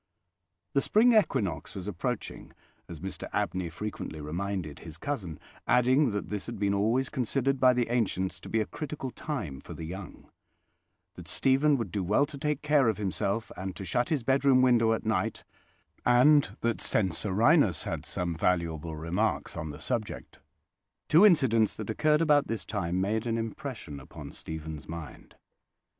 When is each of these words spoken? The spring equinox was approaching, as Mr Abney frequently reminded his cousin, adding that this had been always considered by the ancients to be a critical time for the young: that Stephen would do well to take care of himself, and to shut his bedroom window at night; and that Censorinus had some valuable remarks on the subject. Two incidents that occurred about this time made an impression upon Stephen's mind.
The 0.73 0.81
spring 0.81 1.13
equinox 1.13 1.75
was 1.75 1.87
approaching, 1.87 2.53
as 2.89 2.99
Mr 2.99 3.29
Abney 3.31 3.69
frequently 3.69 4.19
reminded 4.19 4.79
his 4.79 4.97
cousin, 4.97 5.39
adding 5.67 6.09
that 6.09 6.29
this 6.29 6.47
had 6.47 6.57
been 6.57 6.73
always 6.73 7.07
considered 7.07 7.59
by 7.59 7.75
the 7.75 7.87
ancients 7.87 8.39
to 8.39 8.49
be 8.49 8.59
a 8.61 8.65
critical 8.65 9.11
time 9.11 9.61
for 9.61 9.75
the 9.75 9.83
young: 9.83 10.27
that 11.13 11.27
Stephen 11.27 11.77
would 11.77 11.91
do 11.91 12.03
well 12.03 12.25
to 12.25 12.39
take 12.39 12.63
care 12.63 12.89
of 12.89 12.97
himself, 12.97 13.51
and 13.55 13.75
to 13.75 13.85
shut 13.85 14.09
his 14.09 14.23
bedroom 14.23 14.63
window 14.63 14.93
at 14.93 15.05
night; 15.05 15.43
and 16.03 16.57
that 16.61 16.81
Censorinus 16.81 17.83
had 17.83 18.03
some 18.03 18.33
valuable 18.33 18.95
remarks 18.95 19.55
on 19.55 19.69
the 19.69 19.79
subject. 19.79 20.39
Two 21.09 21.27
incidents 21.27 21.75
that 21.75 21.91
occurred 21.91 22.21
about 22.23 22.47
this 22.47 22.65
time 22.65 22.99
made 22.99 23.27
an 23.27 23.37
impression 23.37 23.99
upon 23.99 24.31
Stephen's 24.31 24.87
mind. 24.89 25.35